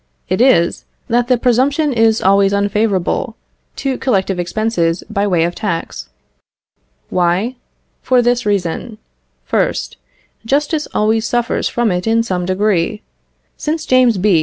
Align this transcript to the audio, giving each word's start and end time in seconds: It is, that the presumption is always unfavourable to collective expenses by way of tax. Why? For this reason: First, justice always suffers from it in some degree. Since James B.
It 0.29 0.41
is, 0.41 0.85
that 1.09 1.27
the 1.27 1.37
presumption 1.37 1.93
is 1.93 2.23
always 2.23 2.53
unfavourable 2.53 3.35
to 3.75 3.99
collective 3.99 4.39
expenses 4.39 5.03
by 5.11 5.27
way 5.27 5.43
of 5.43 5.53
tax. 5.53 6.09
Why? 7.11 7.55
For 8.01 8.19
this 8.23 8.43
reason: 8.43 8.97
First, 9.45 9.97
justice 10.43 10.87
always 10.95 11.27
suffers 11.27 11.69
from 11.69 11.91
it 11.91 12.07
in 12.07 12.23
some 12.23 12.47
degree. 12.47 13.03
Since 13.57 13.85
James 13.85 14.17
B. 14.17 14.31